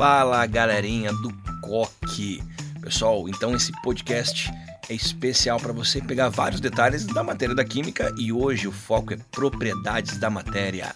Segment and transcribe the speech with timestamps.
[0.00, 2.42] Fala galerinha do Coque.
[2.80, 4.50] Pessoal, então esse podcast
[4.88, 9.12] é especial para você pegar vários detalhes da matéria da química e hoje o foco
[9.12, 10.94] é propriedades da matéria.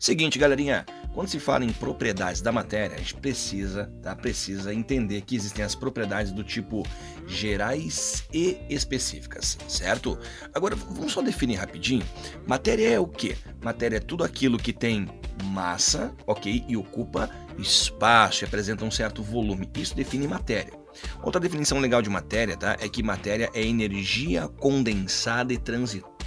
[0.00, 0.86] Seguinte, galerinha,
[1.18, 4.14] quando se fala em propriedades da matéria, a gente precisa, tá?
[4.14, 6.86] Precisa entender que existem as propriedades do tipo
[7.26, 10.16] gerais e específicas, certo?
[10.54, 12.06] Agora, vamos só definir rapidinho.
[12.46, 13.36] Matéria é o quê?
[13.60, 15.08] Matéria é tudo aquilo que tem
[15.42, 16.64] massa, ok?
[16.68, 17.28] E ocupa
[17.58, 19.68] espaço apresenta um certo volume.
[19.76, 20.72] Isso define matéria.
[21.20, 22.76] Outra definição legal de matéria, tá?
[22.80, 26.17] É que matéria é energia condensada e transitória,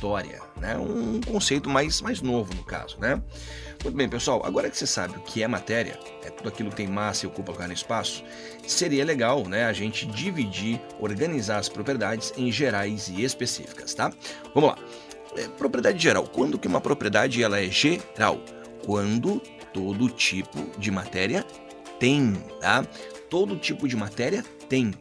[0.60, 0.78] né?
[0.78, 3.22] Um conceito mais, mais novo no caso, né?
[3.84, 6.76] Muito bem, pessoal, agora que você sabe o que é matéria, é tudo aquilo que
[6.76, 8.24] tem massa e ocupa lugar no espaço,
[8.68, 14.12] seria legal, né, a gente dividir, organizar as propriedades em gerais e específicas, tá?
[14.54, 14.78] Vamos lá.
[15.36, 16.28] É, propriedade geral.
[16.28, 18.40] Quando que uma propriedade ela é geral?
[18.86, 19.42] Quando
[19.74, 21.46] todo tipo de matéria
[22.00, 22.86] tem, tá?
[23.30, 24.94] Todo tipo de matéria tem.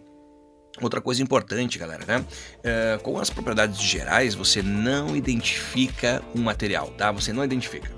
[0.80, 2.24] Outra coisa importante, galera, né?
[2.62, 7.12] É, com as propriedades gerais, você não identifica um material, tá?
[7.12, 7.90] Você não identifica.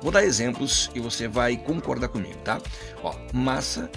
[0.00, 2.60] Vou dar exemplos e você vai concordar comigo, tá?
[3.02, 3.90] Ó, massa,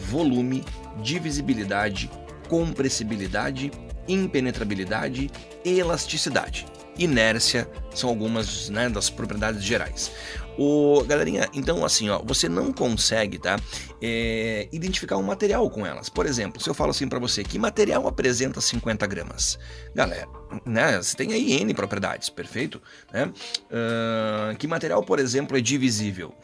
[0.00, 0.64] volume,
[1.02, 2.10] divisibilidade,
[2.48, 3.70] compressibilidade,
[4.08, 5.30] impenetrabilidade,
[5.64, 6.66] elasticidade.
[6.98, 10.10] Inércia são algumas né, das propriedades gerais.
[10.56, 13.58] O, galerinha, então assim, ó, você não consegue, tá?
[14.00, 16.08] É, identificar um material com elas.
[16.08, 19.58] Por exemplo, se eu falo assim para você, que material apresenta 50 gramas?
[19.94, 20.28] Galera,
[20.64, 20.98] né?
[20.98, 22.80] Você tem aí N propriedades, perfeito?
[23.12, 23.24] Né?
[23.24, 26.34] Uh, que material, por exemplo, é divisível?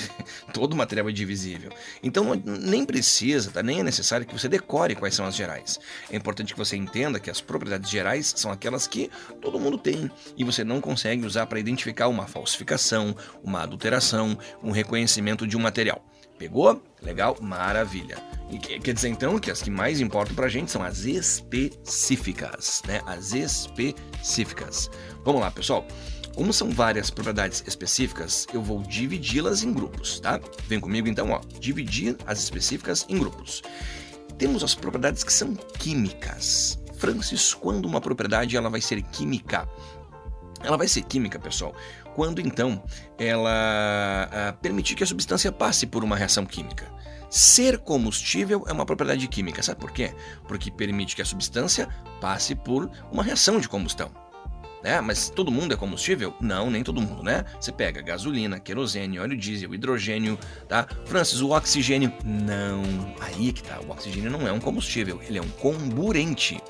[0.54, 1.70] Todo material é divisível.
[2.02, 3.62] Então nem precisa, tá?
[3.62, 5.78] nem é necessário que você decore quais são as gerais.
[6.10, 10.10] É importante que você entenda que as propriedades gerais são aquelas que todo mundo tem
[10.36, 15.60] e você não consegue usar para identificar uma falsificação, uma adulteração, um reconhecimento de um
[15.60, 16.04] material.
[16.38, 16.82] Pegou?
[17.02, 17.36] Legal?
[17.40, 18.16] Maravilha.
[18.50, 23.00] E quer dizer então que as que mais importam pra gente são as específicas, né?
[23.04, 24.90] As específicas.
[25.24, 25.86] Vamos lá, pessoal.
[26.34, 30.40] Como são várias propriedades específicas, eu vou dividi-las em grupos, tá?
[30.68, 31.40] Vem comigo então, ó.
[31.58, 33.60] Dividir as específicas em grupos.
[34.38, 36.78] Temos as propriedades que são químicas.
[36.96, 39.68] Francis, quando uma propriedade ela vai ser química?
[40.62, 41.74] Ela vai ser química, pessoal,
[42.14, 42.82] quando então
[43.18, 46.86] ela ah, permitir que a substância passe por uma reação química.
[47.30, 50.14] Ser combustível é uma propriedade química, sabe por quê?
[50.46, 51.88] Porque permite que a substância
[52.20, 54.10] passe por uma reação de combustão.
[54.82, 56.34] É, mas todo mundo é combustível?
[56.40, 57.44] Não, nem todo mundo, né?
[57.60, 60.86] Você pega gasolina, querosene, óleo diesel, hidrogênio, tá?
[61.04, 62.12] Francis, o oxigênio?
[62.24, 62.82] Não,
[63.20, 63.80] aí que tá.
[63.80, 66.60] O oxigênio não é um combustível, ele é um comburente.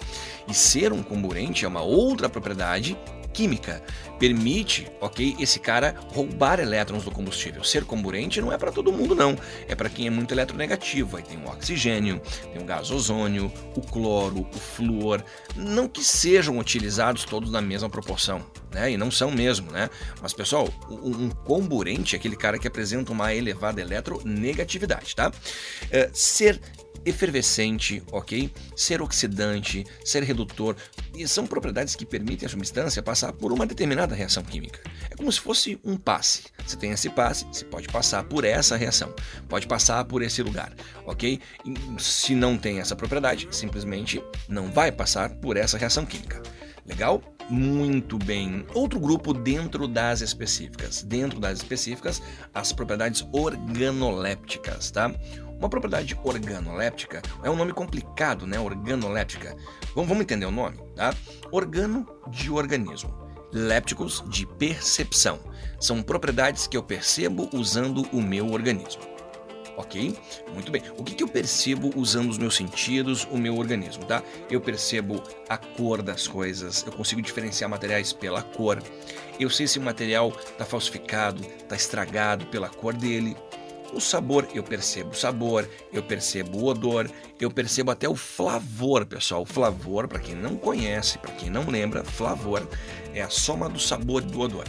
[0.48, 2.96] E ser um comburente é uma outra propriedade
[3.38, 3.80] química
[4.18, 7.62] permite, ok, esse cara roubar elétrons do combustível.
[7.62, 9.38] Ser comburente não é para todo mundo não,
[9.68, 11.16] é para quem é muito eletronegativo.
[11.16, 12.20] Aí tem o oxigênio,
[12.52, 15.22] tem o gás ozônio, o cloro, o flúor,
[15.54, 18.90] não que sejam utilizados todos na mesma proporção, né?
[18.90, 19.88] E não são mesmo, né?
[20.20, 25.30] Mas pessoal, um comburente é aquele cara que apresenta uma elevada eletronegatividade, tá?
[25.92, 26.60] É, ser
[27.08, 28.52] efervescente, ok?
[28.76, 30.76] Ser oxidante, ser redutor,
[31.14, 34.80] e são propriedades que permitem a substância passar por uma determinada reação química.
[35.10, 36.44] É como se fosse um passe.
[36.66, 39.14] Você tem esse passe, você pode passar por essa reação,
[39.48, 40.72] pode passar por esse lugar,
[41.06, 41.40] ok?
[41.64, 46.42] E se não tem essa propriedade, simplesmente não vai passar por essa reação química.
[46.86, 47.22] Legal?
[47.50, 48.66] Muito bem.
[48.74, 51.02] Outro grupo dentro das específicas.
[51.02, 52.22] Dentro das específicas,
[52.54, 55.14] as propriedades organolépticas, tá?
[55.58, 58.60] Uma propriedade organoléptica é um nome complicado, né?
[58.60, 59.56] Organoléptica.
[59.94, 61.12] Vamos, vamos entender o nome, tá?
[61.50, 63.12] Organo de organismo.
[63.52, 65.40] Lépticos de percepção.
[65.80, 69.02] São propriedades que eu percebo usando o meu organismo.
[69.76, 70.16] Ok?
[70.52, 70.82] Muito bem.
[70.96, 74.22] O que, que eu percebo usando os meus sentidos, o meu organismo, tá?
[74.50, 78.82] Eu percebo a cor das coisas, eu consigo diferenciar materiais pela cor.
[79.38, 83.36] Eu sei se o material está falsificado, está estragado pela cor dele.
[83.92, 89.06] O sabor, eu percebo o sabor, eu percebo o odor, eu percebo até o flavor,
[89.06, 89.42] pessoal.
[89.42, 92.68] O flavor, para quem não conhece, para quem não lembra, flavor
[93.14, 94.66] é a soma do sabor e do odor.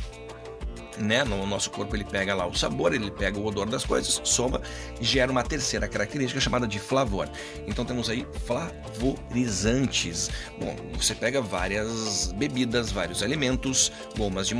[1.00, 1.24] Né?
[1.24, 4.62] No nosso corpo ele pega lá o sabor, ele pega o odor das coisas, soma
[5.00, 7.30] gera uma terceira característica chamada de flavor.
[7.68, 10.30] Então temos aí flavorizantes.
[10.60, 14.56] Bom, você pega várias bebidas, vários alimentos, gomas de,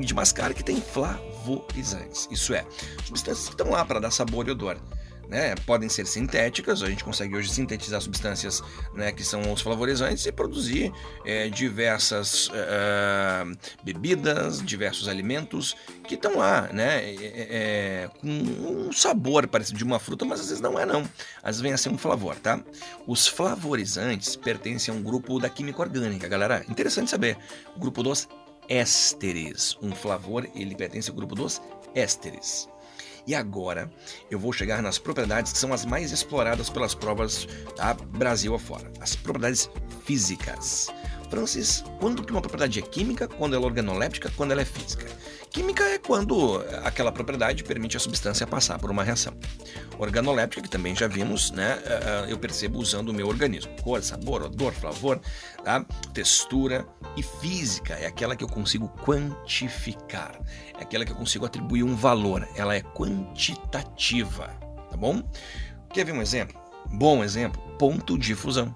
[0.00, 2.26] de mascar que tem flavor flavorizantes.
[2.30, 2.64] Isso é,
[3.04, 4.78] substâncias que estão lá para dar sabor e odor.
[5.28, 8.62] Né, podem ser sintéticas, a gente consegue hoje sintetizar substâncias
[8.94, 10.92] né, que são os flavorizantes e produzir
[11.24, 13.44] é, diversas é,
[13.82, 15.76] bebidas, diversos alimentos
[16.06, 20.48] que estão lá, né, é, é, com um sabor parecido de uma fruta, mas às
[20.48, 21.02] vezes não é não,
[21.42, 22.60] às vezes vem a ser um flavor, tá?
[23.06, 27.38] Os flavorizantes pertencem a um grupo da química orgânica, galera, interessante saber,
[27.74, 28.28] o grupo dos
[28.68, 31.60] ésteres, um flavor, ele pertence ao grupo dos
[31.94, 32.68] ésteres.
[33.26, 33.90] E agora
[34.30, 38.92] eu vou chegar nas propriedades que são as mais exploradas pelas provas da Brasil afora,
[39.00, 39.70] as propriedades
[40.04, 40.92] físicas.
[41.34, 45.04] Francis, quando que uma propriedade é química, quando ela é organoléptica, quando ela é física?
[45.50, 49.36] Química é quando aquela propriedade permite a substância passar por uma reação.
[49.98, 53.72] Organoléptica, que também já vimos, né, eh, eh, eu percebo usando o meu organismo.
[53.82, 55.20] Cor, sabor, odor, flavor,
[55.64, 55.84] tá?
[56.12, 56.86] textura.
[57.16, 60.40] E física é aquela que eu consigo quantificar.
[60.78, 62.46] É aquela que eu consigo atribuir um valor.
[62.54, 64.46] Ela é quantitativa,
[64.88, 65.20] tá bom?
[65.92, 66.56] Quer ver um exemplo?
[66.92, 68.72] Bom exemplo, ponto de fusão.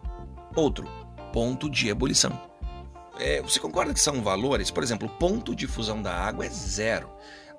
[0.57, 0.89] Outro,
[1.33, 2.48] ponto de ebulição.
[3.19, 4.71] É, você concorda que são valores?
[4.71, 7.11] Por exemplo, o ponto de fusão da água é zero.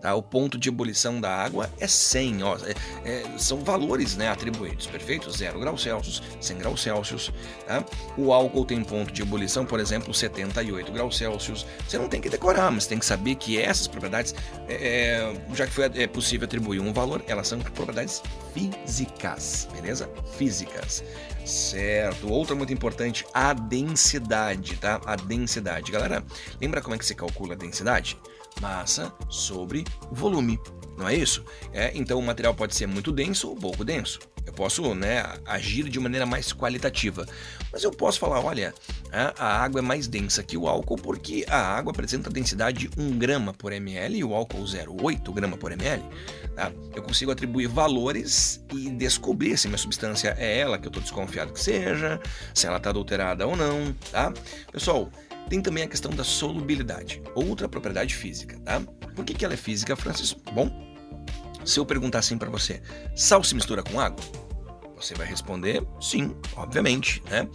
[0.01, 0.15] Tá?
[0.15, 2.43] O ponto de ebulição da água é 100.
[2.43, 2.73] Ó, é,
[3.03, 5.29] é, são valores né, atribuídos, perfeito?
[5.29, 7.33] 0 graus Celsius, 100 graus Celsius.
[7.67, 7.83] Tá?
[8.17, 11.65] O álcool tem ponto de ebulição, por exemplo, 78 graus Celsius.
[11.85, 14.33] Você não tem que decorar, mas tem que saber que essas propriedades,
[14.67, 18.21] é, é, já que foi é possível atribuir um valor, elas são propriedades
[18.53, 20.09] físicas, beleza?
[20.37, 21.03] Físicas.
[21.45, 22.29] Certo.
[22.29, 25.01] Outra muito importante, a densidade, tá?
[25.05, 25.91] A densidade.
[25.91, 26.23] Galera,
[26.61, 28.17] lembra como é que se calcula a densidade?
[28.61, 30.59] Massa sobre volume,
[30.97, 31.45] não é isso?
[31.71, 34.19] É, então o material pode ser muito denso ou pouco denso.
[34.49, 37.23] Eu posso né, agir de maneira mais qualitativa.
[37.71, 38.73] Mas eu posso falar, olha,
[39.11, 43.53] a água é mais densa que o álcool porque a água apresenta densidade 1 grama
[43.53, 46.03] por ml e o álcool 0,8 grama por ml.
[46.55, 46.71] Tá?
[46.95, 51.53] Eu consigo atribuir valores e descobrir se minha substância é ela que eu estou desconfiado
[51.53, 52.19] que seja,
[52.51, 53.93] se ela está adulterada ou não.
[54.11, 54.33] Tá?
[54.71, 55.11] Pessoal,
[55.47, 58.59] tem também a questão da solubilidade, outra propriedade física.
[58.61, 58.81] Tá?
[59.15, 60.35] Por que, que ela é física, Francis?
[60.53, 60.88] Bom,
[61.69, 62.81] se eu perguntar assim para você,
[63.15, 64.23] sal se mistura com água?
[64.95, 67.47] Você vai responder sim, obviamente, né?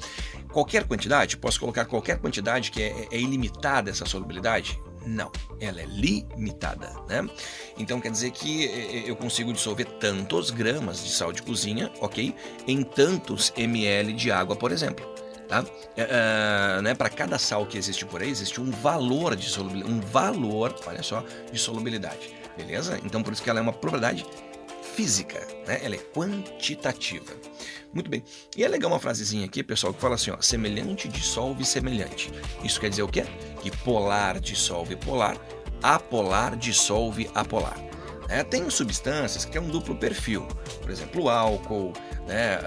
[0.53, 4.81] Qualquer quantidade, posso colocar qualquer quantidade que é, é ilimitada essa solubilidade?
[5.05, 5.31] Não,
[5.61, 7.29] ela é limitada, né?
[7.77, 12.35] Então quer dizer que eu consigo dissolver tantos gramas de sal de cozinha, ok?
[12.67, 15.13] Em tantos ml de água, por exemplo.
[15.49, 15.61] Tá?
[15.61, 20.01] Uh, né, para cada sal que existe por aí, existe um valor de solubilidade, um
[20.01, 21.23] valor, olha só,
[21.53, 23.01] de solubilidade beleza?
[23.05, 24.25] Então por isso que ela é uma propriedade
[24.95, 25.81] física, né?
[25.83, 27.33] Ela é quantitativa.
[27.93, 28.23] Muito bem.
[28.57, 32.33] E é legal uma frasezinha aqui, pessoal, que fala assim, ó, semelhante dissolve semelhante.
[32.63, 33.25] Isso quer dizer o quê?
[33.61, 35.37] Que polar dissolve polar,
[35.83, 37.77] apolar dissolve apolar.
[38.29, 40.47] É, tem substâncias que têm um duplo perfil,
[40.81, 41.93] por exemplo, o álcool,
[42.27, 42.59] né,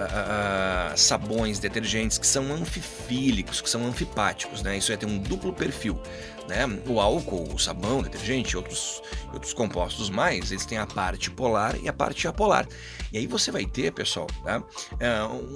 [0.96, 4.78] sabões, detergentes que são anfifílicos, que são anfipáticos, né?
[4.78, 6.00] Isso é ter um duplo perfil,
[6.48, 6.66] né?
[6.88, 9.02] O álcool, o sabão, o detergente, outros
[9.34, 12.68] outros compostos mais, eles têm a parte polar e a parte apolar.
[13.12, 14.64] E aí você vai ter, pessoal, tá?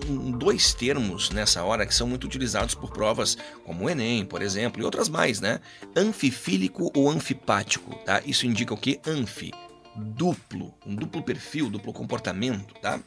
[0.09, 4.41] Um, dois termos nessa hora que são muito utilizados por provas como o Enem, por
[4.41, 5.59] exemplo, e outras mais, né?
[5.95, 8.21] Anfifílico ou anfipático, tá?
[8.25, 8.99] Isso indica o que?
[9.05, 9.51] Anfi,
[9.95, 12.99] duplo, um duplo perfil, duplo comportamento, tá?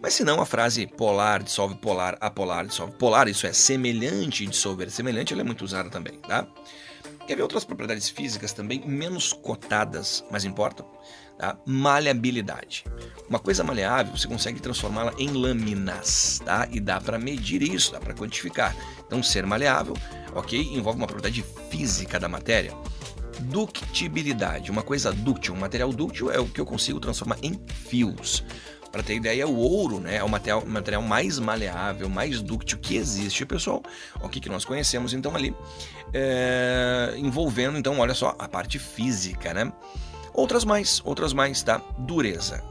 [0.00, 4.90] Mas se não, a frase polar dissolve polar, apolar dissolve polar, isso é semelhante dissolver
[4.90, 6.46] semelhante, ela é muito usada também, tá?
[7.26, 10.86] Quer ver outras propriedades físicas também menos cotadas, mas importam?
[11.38, 11.56] Tá?
[11.64, 12.84] Maleabilidade.
[13.28, 16.68] Uma coisa maleável, você consegue transformá-la em lâminas, tá?
[16.70, 18.76] E dá para medir isso, dá para quantificar.
[19.06, 19.96] Então, ser maleável,
[20.34, 22.74] ok, envolve uma propriedade física da matéria
[23.40, 24.70] ductibilidade.
[24.70, 28.44] Uma coisa dúctil, um material dúctil é o que eu consigo transformar em fios.
[28.92, 32.96] Para ter ideia, o ouro né, é o material, material mais maleável, mais dúctil que
[32.96, 33.82] existe, pessoal.
[34.20, 35.54] O que, que nós conhecemos então ali,
[36.12, 39.72] é, envolvendo então, olha só, a parte física, né?
[40.34, 41.80] Outras mais, outras mais, tá?
[41.98, 42.69] Dureza.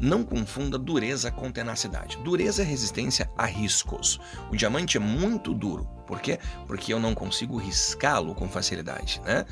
[0.00, 2.16] Não confunda dureza com tenacidade.
[2.24, 4.18] Dureza é resistência a riscos.
[4.50, 5.84] O diamante é muito duro.
[6.06, 6.38] Por quê?
[6.66, 9.44] Porque eu não consigo riscá-lo com facilidade, né?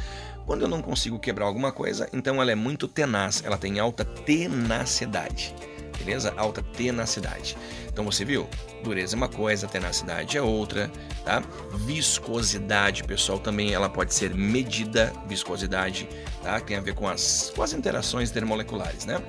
[0.47, 4.05] Quando eu não consigo quebrar alguma coisa, então ela é muito tenaz, ela tem alta
[4.05, 5.55] tenacidade.
[5.99, 6.33] Beleza?
[6.37, 7.57] Alta tenacidade.
[7.87, 8.49] Então você viu?
[8.83, 10.91] Dureza é uma coisa, tenacidade é outra,
[11.25, 11.43] tá?
[11.85, 16.09] Viscosidade, pessoal, também ela pode ser medida, viscosidade,
[16.43, 16.61] tá?
[16.61, 19.21] Tem a ver com as, com as interações termoleculares, né?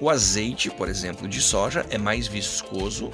[0.00, 3.10] O azeite, por exemplo, de soja é mais viscoso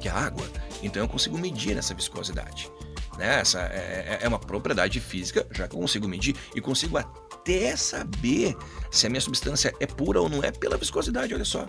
[0.00, 0.46] que a água,
[0.82, 2.70] então eu consigo medir essa viscosidade.
[3.16, 3.40] Né?
[3.40, 7.76] Essa é, é, é uma propriedade física, já que eu consigo medir e consigo até
[7.76, 8.56] saber
[8.90, 11.66] se a minha substância é pura ou não é pela viscosidade, olha só.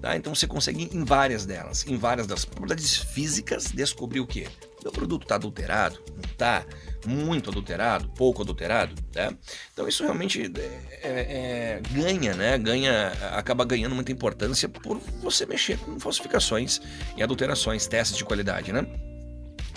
[0.00, 0.16] Tá?
[0.16, 4.46] Então você consegue em várias delas, em várias das propriedades físicas, descobrir o que?
[4.82, 5.98] Meu produto está adulterado?
[6.14, 6.64] Não está?
[7.06, 8.08] Muito adulterado?
[8.10, 8.94] Pouco adulterado?
[9.12, 9.32] Tá?
[9.72, 10.60] Então isso realmente é,
[11.02, 12.58] é, é, ganha, né?
[12.58, 16.80] Ganha, acaba ganhando muita importância por você mexer com falsificações
[17.16, 18.86] e adulterações, testes de qualidade, né?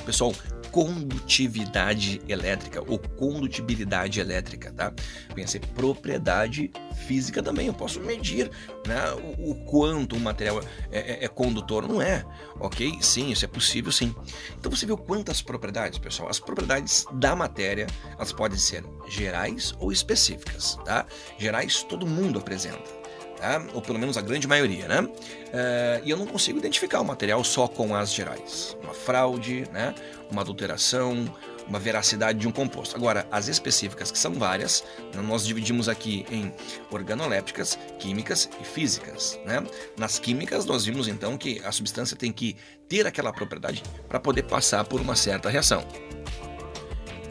[0.06, 0.34] Pessoal,
[0.72, 4.94] condutividade elétrica ou condutibilidade elétrica, tá?
[5.34, 6.72] Pensei propriedade
[7.08, 7.68] física também.
[7.68, 8.50] Eu posso medir
[8.86, 12.26] né, o, o quanto o material é, é, é, condutor, não é?
[12.60, 12.98] Ok?
[13.02, 14.16] Sim, isso é possível, sim.
[14.60, 16.30] Então você viu quantas propriedades, pessoal?
[16.30, 21.06] As propriedades da matéria, elas podem ser gerais ou específicas, tá?
[21.38, 23.07] Gerais todo mundo apresenta.
[23.38, 23.64] Tá?
[23.74, 25.02] ou pelo menos a grande maioria, né?
[25.02, 28.76] Uh, e eu não consigo identificar o material só com as gerais.
[28.82, 29.94] Uma fraude, né?
[30.32, 31.32] uma adulteração,
[31.68, 32.96] uma veracidade de um composto.
[32.96, 34.84] Agora, as específicas, que são várias,
[35.24, 36.52] nós dividimos aqui em
[36.90, 39.40] organolépticas, químicas e físicas.
[39.46, 39.64] Né?
[39.98, 42.56] Nas químicas, nós vimos então que a substância tem que
[42.88, 45.86] ter aquela propriedade para poder passar por uma certa reação.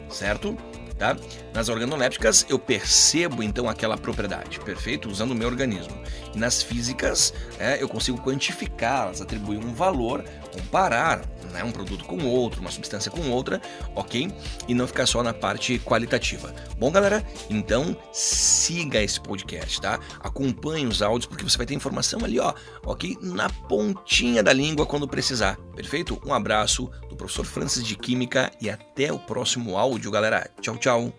[0.09, 0.57] Certo?
[0.97, 1.15] Tá?
[1.53, 5.09] Nas organolépticas eu percebo então aquela propriedade, perfeito?
[5.09, 5.95] Usando o meu organismo.
[6.33, 12.25] E nas físicas é, eu consigo quantificá-las, atribuir um valor, comparar né, um produto com
[12.25, 13.61] outro, uma substância com outra,
[13.95, 14.31] ok?
[14.67, 16.53] E não ficar só na parte qualitativa.
[16.79, 19.99] Bom, galera, então siga esse podcast, tá?
[20.19, 23.17] Acompanhe os áudios porque você vai ter informação ali, ó, ok?
[23.21, 26.19] Na pontinha da língua quando precisar, perfeito?
[26.25, 30.49] Um abraço do professor Francis de Química e até o próximo áudio, galera.
[30.59, 30.86] Tchau, tchau.
[30.87, 31.11] Tchau.